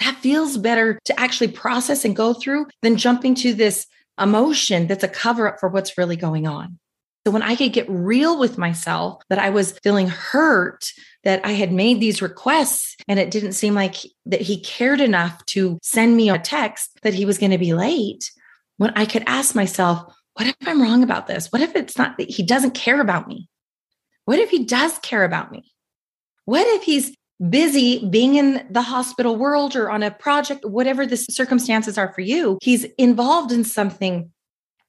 That 0.00 0.16
feels 0.16 0.56
better 0.58 0.98
to 1.04 1.20
actually 1.20 1.48
process 1.48 2.04
and 2.04 2.14
go 2.14 2.34
through 2.34 2.66
than 2.82 2.96
jumping 2.96 3.34
to 3.36 3.54
this 3.54 3.86
emotion 4.20 4.86
that's 4.86 5.04
a 5.04 5.08
cover 5.08 5.48
up 5.48 5.60
for 5.60 5.68
what's 5.68 5.98
really 5.98 6.16
going 6.16 6.46
on. 6.46 6.78
So 7.26 7.32
when 7.32 7.42
I 7.42 7.56
could 7.56 7.72
get 7.72 7.88
real 7.88 8.38
with 8.38 8.58
myself 8.58 9.22
that 9.30 9.38
I 9.38 9.48
was 9.48 9.78
feeling 9.82 10.08
hurt, 10.08 10.92
that 11.24 11.40
I 11.44 11.52
had 11.52 11.72
made 11.72 11.98
these 11.98 12.20
requests 12.20 12.96
and 13.08 13.18
it 13.18 13.30
didn't 13.30 13.52
seem 13.52 13.74
like 13.74 13.96
that 14.26 14.42
he 14.42 14.60
cared 14.60 15.00
enough 15.00 15.44
to 15.46 15.78
send 15.82 16.16
me 16.16 16.28
a 16.28 16.38
text 16.38 16.90
that 17.02 17.14
he 17.14 17.24
was 17.24 17.38
going 17.38 17.52
to 17.52 17.58
be 17.58 17.72
late, 17.72 18.30
when 18.76 18.90
I 18.90 19.06
could 19.06 19.24
ask 19.26 19.54
myself, 19.54 20.14
what 20.34 20.46
if 20.48 20.56
I'm 20.66 20.82
wrong 20.82 21.02
about 21.02 21.26
this? 21.26 21.48
What 21.50 21.62
if 21.62 21.74
it's 21.74 21.96
not 21.96 22.18
that 22.18 22.30
he 22.30 22.42
doesn't 22.42 22.74
care 22.74 23.00
about 23.00 23.28
me? 23.28 23.48
What 24.24 24.38
if 24.38 24.50
he 24.50 24.64
does 24.64 24.98
care 24.98 25.24
about 25.24 25.52
me? 25.52 25.72
What 26.44 26.66
if 26.66 26.82
he's 26.82 27.14
busy 27.48 28.06
being 28.08 28.36
in 28.36 28.66
the 28.70 28.82
hospital 28.82 29.36
world 29.36 29.76
or 29.76 29.90
on 29.90 30.02
a 30.02 30.10
project, 30.10 30.64
whatever 30.64 31.06
the 31.06 31.16
circumstances 31.16 31.98
are 31.98 32.12
for 32.12 32.20
you? 32.20 32.58
He's 32.62 32.84
involved 32.98 33.52
in 33.52 33.64
something 33.64 34.30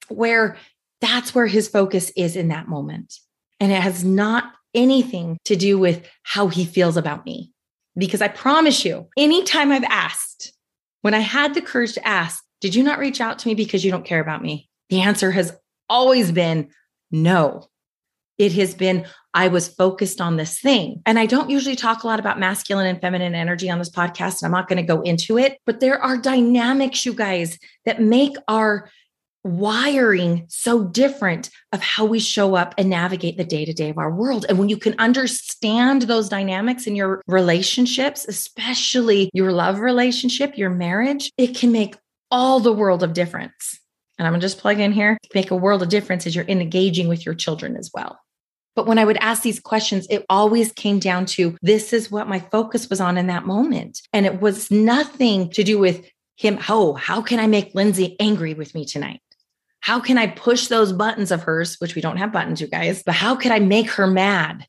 where 0.07 0.57
that's 1.01 1.35
where 1.35 1.47
his 1.47 1.67
focus 1.67 2.11
is 2.15 2.35
in 2.35 2.47
that 2.49 2.67
moment. 2.67 3.15
And 3.59 3.71
it 3.71 3.81
has 3.81 4.03
not 4.03 4.51
anything 4.73 5.37
to 5.45 5.55
do 5.55 5.77
with 5.77 6.07
how 6.23 6.47
he 6.47 6.65
feels 6.65 6.97
about 6.97 7.25
me. 7.25 7.51
Because 7.97 8.21
I 8.21 8.27
promise 8.27 8.83
you, 8.83 9.07
anytime 9.17 9.71
I've 9.71 9.85
asked, 9.85 10.53
when 11.01 11.13
I 11.13 11.19
had 11.19 11.53
the 11.53 11.61
courage 11.61 11.93
to 11.93 12.05
ask, 12.05 12.43
did 12.59 12.75
you 12.75 12.83
not 12.83 12.99
reach 12.99 13.21
out 13.21 13.39
to 13.39 13.47
me 13.47 13.55
because 13.55 13.85
you 13.85 13.91
don't 13.91 14.05
care 14.05 14.19
about 14.19 14.41
me? 14.41 14.69
The 14.89 15.01
answer 15.01 15.31
has 15.31 15.55
always 15.89 16.31
been 16.31 16.69
no. 17.11 17.67
It 18.37 18.51
has 18.53 18.73
been, 18.73 19.05
I 19.33 19.47
was 19.47 19.67
focused 19.67 20.19
on 20.19 20.35
this 20.35 20.59
thing. 20.59 21.01
And 21.05 21.17
I 21.17 21.25
don't 21.25 21.49
usually 21.49 21.75
talk 21.75 22.03
a 22.03 22.07
lot 22.07 22.19
about 22.19 22.39
masculine 22.39 22.87
and 22.87 22.99
feminine 22.99 23.35
energy 23.35 23.69
on 23.69 23.79
this 23.79 23.89
podcast. 23.89 24.41
And 24.41 24.47
I'm 24.47 24.51
not 24.51 24.67
going 24.67 24.77
to 24.77 24.83
go 24.83 25.01
into 25.01 25.37
it, 25.37 25.57
but 25.65 25.79
there 25.79 26.01
are 26.01 26.17
dynamics, 26.17 27.05
you 27.05 27.13
guys, 27.13 27.57
that 27.85 28.01
make 28.01 28.35
our 28.47 28.89
wiring 29.45 30.43
so 30.49 30.83
different 30.83 31.51
of 31.71 31.79
how 31.79 32.03
we 32.03 32.19
show 32.19 32.55
up 32.55 32.73
and 32.77 32.89
navigate 32.89 33.37
the 33.37 33.43
day 33.43 33.63
to 33.63 33.73
day 33.73 33.89
of 33.89 33.97
our 33.97 34.11
world. 34.11 34.45
And 34.49 34.57
when 34.57 34.69
you 34.69 34.77
can 34.77 34.95
understand 34.97 36.03
those 36.03 36.27
dynamics 36.27 36.87
in 36.87 36.95
your 36.95 37.21
relationships, 37.27 38.25
especially 38.27 39.29
your 39.33 39.51
love 39.51 39.79
relationship, 39.79 40.57
your 40.57 40.71
marriage, 40.71 41.31
it 41.37 41.55
can 41.55 41.71
make 41.71 41.95
all 42.31 42.59
the 42.59 42.73
world 42.73 43.03
of 43.03 43.13
difference 43.13 43.79
and 44.17 44.27
I'm 44.27 44.33
gonna 44.33 44.41
just 44.41 44.59
plug 44.59 44.79
in 44.79 44.91
here, 44.91 45.17
make 45.33 45.51
a 45.51 45.55
world 45.55 45.81
of 45.81 45.89
difference 45.89 46.25
as 46.25 46.35
you're 46.35 46.45
engaging 46.47 47.07
with 47.07 47.25
your 47.25 47.35
children 47.35 47.75
as 47.75 47.91
well. 47.93 48.19
But 48.75 48.87
when 48.87 48.99
I 48.99 49.05
would 49.05 49.17
ask 49.17 49.41
these 49.41 49.59
questions, 49.59 50.05
it 50.09 50.25
always 50.29 50.71
came 50.73 50.99
down 50.99 51.25
to 51.27 51.57
this 51.61 51.93
is 51.93 52.11
what 52.11 52.27
my 52.27 52.39
focus 52.39 52.89
was 52.89 52.99
on 52.99 53.17
in 53.17 53.27
that 53.27 53.45
moment. 53.45 54.01
And 54.11 54.25
it 54.25 54.41
was 54.41 54.69
nothing 54.69 55.49
to 55.51 55.63
do 55.63 55.79
with 55.79 56.05
him. 56.35 56.59
Oh, 56.67 56.93
how 56.93 57.21
can 57.21 57.39
I 57.39 57.47
make 57.47 57.73
Lindsay 57.73 58.17
angry 58.19 58.53
with 58.53 58.75
me 58.75 58.85
tonight? 58.85 59.21
How 59.79 59.99
can 59.99 60.17
I 60.17 60.27
push 60.27 60.67
those 60.67 60.91
buttons 60.91 61.31
of 61.31 61.43
hers, 61.43 61.75
which 61.79 61.95
we 61.95 62.01
don't 62.01 62.17
have 62.17 62.33
buttons, 62.33 62.59
you 62.59 62.67
guys, 62.67 63.03
but 63.03 63.15
how 63.15 63.35
could 63.35 63.51
I 63.51 63.59
make 63.59 63.89
her 63.91 64.07
mad? 64.07 64.67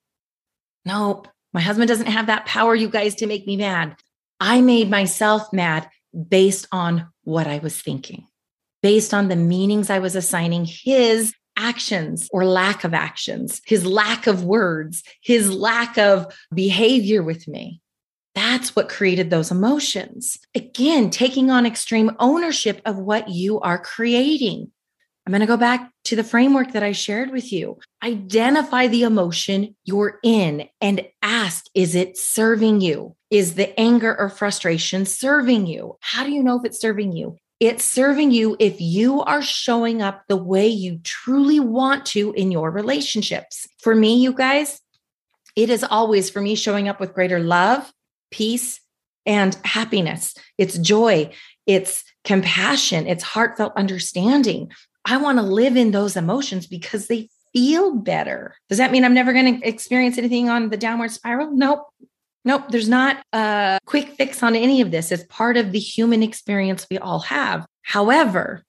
Nope. 0.85 1.27
My 1.53 1.61
husband 1.61 1.89
doesn't 1.89 2.07
have 2.07 2.27
that 2.27 2.47
power, 2.47 2.75
you 2.75 2.89
guys, 2.89 3.15
to 3.17 3.27
make 3.27 3.47
me 3.47 3.57
mad. 3.57 3.97
I 4.39 4.61
made 4.61 4.91
myself 4.91 5.53
mad 5.53 5.89
based 6.29 6.69
on 6.71 7.09
what 7.25 7.47
I 7.47 7.59
was 7.59 7.81
thinking, 7.81 8.27
based 8.87 9.13
on 9.13 9.27
the 9.27 9.35
meanings 9.35 9.91
I 9.91 9.99
was 9.99 10.15
assigning 10.15 10.65
his 10.65 11.35
actions 11.57 12.29
or 12.33 12.45
lack 12.45 12.85
of 12.85 12.95
actions, 12.95 13.61
his 13.67 13.85
lack 13.85 14.29
of 14.29 14.45
words, 14.45 15.03
his 15.21 15.53
lack 15.53 15.99
of 15.99 16.33
behavior 16.55 17.21
with 17.21 17.49
me. 17.49 17.81
That's 18.37 18.77
what 18.77 18.89
created 18.89 19.29
those 19.29 19.51
emotions. 19.51 20.39
Again, 20.55 21.11
taking 21.11 21.51
on 21.51 21.67
extreme 21.67 22.13
ownership 22.21 22.81
of 22.85 22.97
what 22.97 23.29
you 23.29 23.59
are 23.59 23.77
creating. 23.77 24.71
I'm 25.27 25.33
going 25.33 25.41
to 25.41 25.47
go 25.47 25.57
back 25.57 25.91
to 26.05 26.15
the 26.15 26.23
framework 26.23 26.71
that 26.71 26.85
I 26.85 26.93
shared 26.93 27.33
with 27.33 27.53
you. 27.53 27.81
Identify 28.05 28.87
the 28.87 29.03
emotion 29.03 29.75
you're 29.85 30.21
in 30.23 30.69
and 30.81 31.05
ask, 31.23 31.65
is 31.75 31.97
it 31.97 32.17
serving 32.17 32.83
you? 32.83 33.17
Is 33.31 33.55
the 33.55 33.77
anger 33.81 34.17
or 34.17 34.29
frustration 34.29 35.07
serving 35.07 35.67
you? 35.67 35.97
How 35.99 36.23
do 36.23 36.31
you 36.31 36.45
know 36.45 36.61
if 36.61 36.65
it's 36.65 36.81
serving 36.81 37.17
you? 37.17 37.37
It's 37.59 37.85
serving 37.85 38.33
you 38.33 38.57
if 38.59 38.81
you 38.81 39.23
are 39.23 39.41
showing 39.41 40.03
up 40.03 40.25
the 40.29 40.37
way 40.37 40.69
you 40.69 40.99
truly 41.03 41.59
want 41.59 42.05
to 42.07 42.33
in 42.33 42.53
your 42.53 42.71
relationships. 42.71 43.67
For 43.79 43.95
me, 43.95 44.17
you 44.17 44.35
guys, 44.35 44.81
it 45.55 45.71
is 45.71 45.83
always 45.83 46.29
for 46.29 46.43
me 46.43 46.55
showing 46.55 46.87
up 46.87 47.01
with 47.01 47.15
greater 47.15 47.41
love, 47.41 47.91
peace, 48.31 48.81
and 49.25 49.57
happiness. 49.65 50.35
It's 50.59 50.77
joy, 50.77 51.33
it's 51.67 52.05
compassion, 52.25 53.07
it's 53.07 53.25
heartfelt 53.25 53.73
understanding. 53.75 54.71
I 55.07 55.17
want 55.17 55.39
to 55.39 55.43
live 55.43 55.77
in 55.77 55.93
those 55.93 56.17
emotions 56.17 56.67
because 56.67 57.07
they 57.07 57.31
feel 57.55 57.95
better. 57.95 58.55
Does 58.69 58.79
that 58.79 58.93
mean 58.93 59.05
I'm 59.05 59.15
never 59.15 59.33
going 59.33 59.61
to 59.61 59.67
experience 59.67 60.19
anything 60.19 60.51
on 60.51 60.69
the 60.69 60.77
downward 60.77 61.11
spiral? 61.11 61.51
Nope. 61.53 61.87
Nope. 62.47 62.71
There's 62.71 62.89
not 62.89 63.23
a 63.33 63.81
quick 63.87 64.11
fix 64.11 64.41
on 64.41 64.55
any 64.55 64.81
of 64.81 64.93
this. 64.93 65.11
It's 65.11 65.25
part 65.25 65.57
of 65.57 65.73
the 65.73 65.81
human 65.81 66.23
experience 66.23 66.87
we 66.89 66.97
all 66.97 67.19
have. 67.19 67.67
However, 67.83 68.63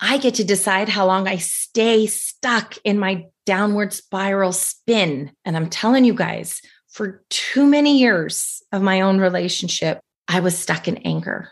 I 0.00 0.16
get 0.16 0.34
to 0.36 0.44
decide 0.44 0.88
how 0.88 1.06
long 1.06 1.28
I 1.28 1.36
stay 1.36 2.06
stuck 2.06 2.74
in 2.84 2.98
my 2.98 3.26
downward 3.44 3.92
spiral 3.92 4.52
spin. 4.52 5.30
And 5.44 5.58
I'm 5.58 5.68
telling 5.68 6.06
you 6.06 6.14
guys, 6.14 6.62
for 6.88 7.22
too 7.28 7.66
many 7.66 7.98
years 7.98 8.62
of 8.72 8.80
my 8.80 9.02
own 9.02 9.18
relationship, 9.18 10.00
I 10.26 10.40
was 10.40 10.58
stuck 10.58 10.88
in 10.88 10.96
anger 10.98 11.50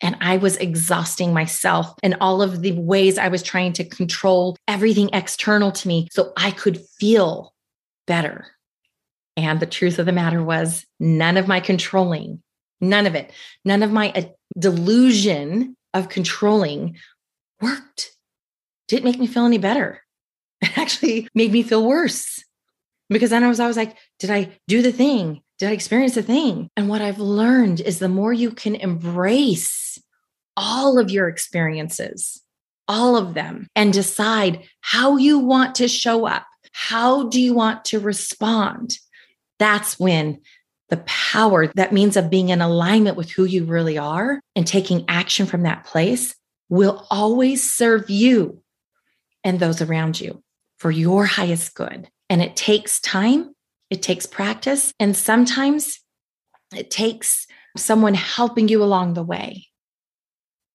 and 0.00 0.16
I 0.22 0.38
was 0.38 0.56
exhausting 0.56 1.34
myself 1.34 1.94
and 2.02 2.16
all 2.22 2.40
of 2.40 2.62
the 2.62 2.72
ways 2.72 3.18
I 3.18 3.28
was 3.28 3.42
trying 3.42 3.74
to 3.74 3.84
control 3.84 4.56
everything 4.66 5.10
external 5.12 5.72
to 5.72 5.88
me 5.88 6.08
so 6.10 6.32
I 6.38 6.52
could 6.52 6.80
feel 6.98 7.52
better. 8.06 8.46
And 9.36 9.60
the 9.60 9.66
truth 9.66 9.98
of 9.98 10.06
the 10.06 10.12
matter 10.12 10.42
was, 10.42 10.86
none 10.98 11.36
of 11.36 11.46
my 11.46 11.60
controlling, 11.60 12.42
none 12.80 13.06
of 13.06 13.14
it, 13.14 13.32
none 13.64 13.82
of 13.82 13.92
my 13.92 14.10
uh, 14.12 14.22
delusion 14.58 15.76
of 15.92 16.08
controlling 16.08 16.96
worked. 17.60 18.12
Didn't 18.88 19.04
make 19.04 19.18
me 19.18 19.26
feel 19.26 19.44
any 19.44 19.58
better. 19.58 20.02
It 20.62 20.76
actually 20.78 21.28
made 21.34 21.52
me 21.52 21.62
feel 21.62 21.86
worse 21.86 22.42
because 23.08 23.30
then 23.30 23.44
I 23.44 23.48
was 23.48 23.60
always 23.60 23.76
like, 23.76 23.96
did 24.18 24.30
I 24.30 24.58
do 24.68 24.82
the 24.82 24.92
thing? 24.92 25.42
Did 25.58 25.70
I 25.70 25.72
experience 25.72 26.14
the 26.14 26.22
thing? 26.22 26.70
And 26.76 26.88
what 26.88 27.00
I've 27.02 27.18
learned 27.18 27.80
is 27.80 27.98
the 27.98 28.08
more 28.08 28.32
you 28.32 28.50
can 28.50 28.74
embrace 28.74 29.98
all 30.56 30.98
of 30.98 31.10
your 31.10 31.28
experiences, 31.28 32.42
all 32.88 33.16
of 33.16 33.34
them, 33.34 33.68
and 33.76 33.92
decide 33.92 34.64
how 34.80 35.16
you 35.16 35.38
want 35.38 35.76
to 35.76 35.88
show 35.88 36.26
up, 36.26 36.46
how 36.72 37.28
do 37.28 37.40
you 37.40 37.54
want 37.54 37.84
to 37.86 38.00
respond? 38.00 38.98
That's 39.58 39.98
when 39.98 40.40
the 40.88 40.98
power 40.98 41.66
that 41.74 41.92
means 41.92 42.16
of 42.16 42.30
being 42.30 42.50
in 42.50 42.60
alignment 42.60 43.16
with 43.16 43.30
who 43.30 43.44
you 43.44 43.64
really 43.64 43.98
are 43.98 44.40
and 44.54 44.66
taking 44.66 45.04
action 45.08 45.46
from 45.46 45.62
that 45.62 45.84
place 45.84 46.34
will 46.68 47.06
always 47.10 47.68
serve 47.70 48.08
you 48.08 48.62
and 49.42 49.58
those 49.58 49.80
around 49.80 50.20
you 50.20 50.42
for 50.78 50.90
your 50.90 51.24
highest 51.24 51.74
good. 51.74 52.08
And 52.28 52.42
it 52.42 52.56
takes 52.56 53.00
time, 53.00 53.54
it 53.90 54.02
takes 54.02 54.26
practice, 54.26 54.92
and 54.98 55.16
sometimes 55.16 56.00
it 56.74 56.90
takes 56.90 57.46
someone 57.76 58.14
helping 58.14 58.68
you 58.68 58.82
along 58.82 59.14
the 59.14 59.22
way. 59.22 59.66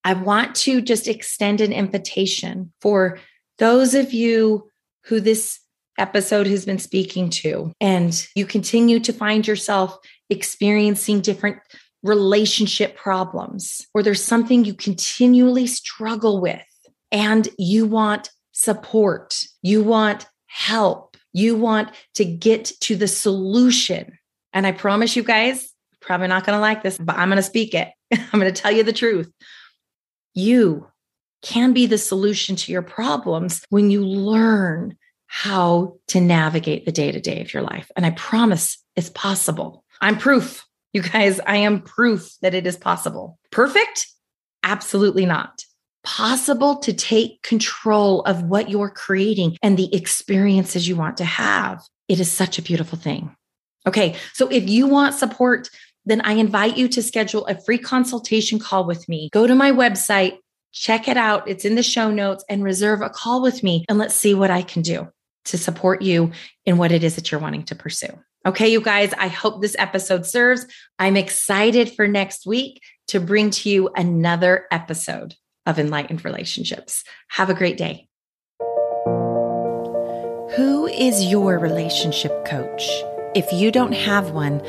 I 0.03 0.13
want 0.13 0.55
to 0.55 0.81
just 0.81 1.07
extend 1.07 1.61
an 1.61 1.73
invitation 1.73 2.73
for 2.81 3.19
those 3.59 3.93
of 3.93 4.13
you 4.13 4.69
who 5.05 5.19
this 5.19 5.59
episode 5.97 6.47
has 6.47 6.65
been 6.65 6.79
speaking 6.79 7.29
to, 7.29 7.71
and 7.79 8.27
you 8.35 8.45
continue 8.45 8.99
to 9.01 9.13
find 9.13 9.47
yourself 9.47 9.97
experiencing 10.29 11.21
different 11.21 11.57
relationship 12.03 12.95
problems, 12.95 13.85
or 13.93 14.01
there's 14.01 14.23
something 14.23 14.65
you 14.65 14.73
continually 14.73 15.67
struggle 15.67 16.41
with, 16.41 16.65
and 17.11 17.47
you 17.57 17.85
want 17.85 18.29
support, 18.53 19.43
you 19.61 19.83
want 19.83 20.25
help 20.47 21.11
you 21.33 21.55
want 21.55 21.89
to 22.15 22.25
get 22.25 22.65
to 22.81 22.95
the 22.95 23.07
solution. 23.07 24.17
And 24.53 24.67
I 24.67 24.71
promise 24.71 25.15
you 25.15 25.23
guys, 25.23 25.71
probably 26.01 26.27
not 26.27 26.45
going 26.45 26.57
to 26.57 26.61
like 26.61 26.83
this, 26.83 26.97
but 26.97 27.17
I'm 27.17 27.29
going 27.29 27.37
to 27.37 27.43
speak 27.43 27.73
it. 27.73 27.89
I'm 28.11 28.39
going 28.39 28.53
to 28.53 28.61
tell 28.61 28.71
you 28.71 28.83
the 28.83 28.93
truth. 28.93 29.31
You 30.33 30.87
can 31.41 31.73
be 31.73 31.85
the 31.85 31.97
solution 31.97 32.55
to 32.55 32.71
your 32.71 32.81
problems 32.81 33.63
when 33.69 33.89
you 33.89 34.05
learn 34.05 34.97
how 35.33 35.95
to 36.07 36.19
navigate 36.19 36.85
the 36.85 36.91
day 36.91 37.09
to 37.09 37.21
day 37.21 37.39
of 37.39 37.53
your 37.53 37.63
life. 37.63 37.89
And 37.95 38.05
I 38.05 38.09
promise 38.11 38.77
it's 38.97 39.09
possible. 39.09 39.85
I'm 40.01 40.17
proof. 40.17 40.65
You 40.91 41.01
guys, 41.01 41.39
I 41.47 41.55
am 41.55 41.81
proof 41.81 42.33
that 42.41 42.53
it 42.53 42.67
is 42.67 42.75
possible. 42.75 43.39
Perfect? 43.49 44.07
Absolutely 44.61 45.25
not 45.25 45.63
possible 46.03 46.77
to 46.77 46.91
take 46.91 47.41
control 47.43 48.21
of 48.23 48.43
what 48.43 48.69
you're 48.69 48.89
creating 48.89 49.57
and 49.61 49.77
the 49.77 49.95
experiences 49.95 50.87
you 50.87 50.95
want 50.95 51.15
to 51.17 51.23
have. 51.23 51.81
It 52.07 52.19
is 52.19 52.31
such 52.31 52.57
a 52.57 52.63
beautiful 52.63 52.97
thing. 52.97 53.35
Okay, 53.87 54.15
so 54.33 54.47
if 54.47 54.67
you 54.67 54.87
want 54.87 55.15
support, 55.15 55.69
then 56.05 56.19
I 56.21 56.33
invite 56.33 56.75
you 56.75 56.87
to 56.89 57.03
schedule 57.03 57.45
a 57.45 57.59
free 57.61 57.77
consultation 57.77 58.59
call 58.59 58.85
with 58.85 59.07
me. 59.07 59.29
Go 59.31 59.45
to 59.47 59.55
my 59.55 59.71
website, 59.71 60.37
check 60.71 61.07
it 61.07 61.17
out. 61.17 61.47
It's 61.47 61.65
in 61.65 61.75
the 61.75 61.83
show 61.83 62.09
notes 62.09 62.43
and 62.49 62.63
reserve 62.63 63.01
a 63.01 63.09
call 63.09 63.41
with 63.41 63.61
me 63.61 63.85
and 63.87 63.97
let's 63.97 64.15
see 64.15 64.33
what 64.33 64.51
I 64.51 64.63
can 64.63 64.81
do 64.81 65.07
to 65.45 65.57
support 65.57 66.01
you 66.01 66.31
in 66.65 66.77
what 66.77 66.91
it 66.91 67.03
is 67.03 67.15
that 67.15 67.31
you're 67.31 67.41
wanting 67.41 67.63
to 67.63 67.75
pursue. 67.75 68.19
Okay, 68.45 68.69
you 68.69 68.81
guys, 68.81 69.13
I 69.17 69.27
hope 69.27 69.61
this 69.61 69.75
episode 69.77 70.25
serves. 70.25 70.65
I'm 70.97 71.15
excited 71.15 71.91
for 71.91 72.07
next 72.07 72.47
week 72.47 72.81
to 73.09 73.19
bring 73.19 73.51
to 73.51 73.69
you 73.69 73.89
another 73.95 74.65
episode 74.71 75.35
of 75.65 75.77
enlightened 75.77 76.25
relationships. 76.25 77.03
Have 77.29 77.49
a 77.49 77.53
great 77.53 77.77
day. 77.77 78.07
Who 80.55 80.87
is 80.87 81.25
your 81.25 81.59
relationship 81.59 82.45
coach? 82.45 82.83
If 83.35 83.51
you 83.53 83.71
don't 83.71 83.93
have 83.93 84.31
one, 84.31 84.61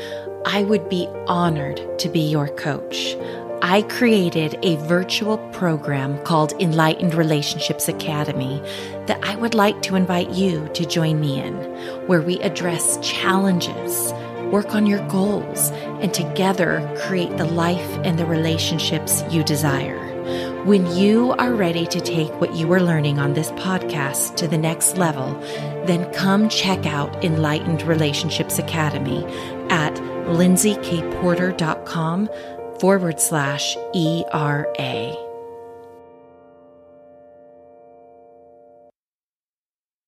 I 0.45 0.63
would 0.63 0.87
be 0.87 1.07
honored 1.27 1.81
to 1.99 2.09
be 2.09 2.19
your 2.19 2.47
coach. 2.49 3.15
I 3.65 3.83
created 3.83 4.59
a 4.61 4.75
virtual 4.87 5.37
program 5.53 6.21
called 6.25 6.51
Enlightened 6.61 7.15
Relationships 7.15 7.87
Academy 7.87 8.61
that 9.07 9.23
I 9.23 9.37
would 9.37 9.53
like 9.53 9.81
to 9.83 9.95
invite 9.95 10.31
you 10.31 10.67
to 10.73 10.85
join 10.85 11.21
me 11.21 11.39
in, 11.39 11.55
where 12.05 12.21
we 12.21 12.41
address 12.41 12.97
challenges, 13.01 14.11
work 14.51 14.75
on 14.75 14.85
your 14.85 14.99
goals, 15.07 15.71
and 16.01 16.13
together 16.13 16.85
create 17.07 17.37
the 17.37 17.45
life 17.45 17.79
and 18.03 18.19
the 18.19 18.25
relationships 18.25 19.23
you 19.29 19.45
desire. 19.45 20.11
When 20.65 20.85
you 20.97 21.31
are 21.31 21.53
ready 21.53 21.87
to 21.87 22.01
take 22.01 22.33
what 22.41 22.57
you 22.57 22.69
are 22.73 22.81
learning 22.81 23.17
on 23.17 23.33
this 23.33 23.51
podcast 23.51 24.35
to 24.37 24.47
the 24.47 24.57
next 24.57 24.97
level, 24.97 25.35
then 25.85 26.11
come 26.13 26.49
check 26.49 26.85
out 26.85 27.23
Enlightened 27.23 27.83
Relationships 27.83 28.59
Academy 28.59 29.23
at 29.69 29.93
lindsaykporter.com 30.25 32.29
forward 32.83 33.17
slash 33.17 33.77
ERA. 33.95 35.32